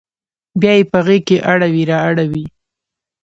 [0.59, 2.43] بیا یې په غیږ کې اړوي را اوړي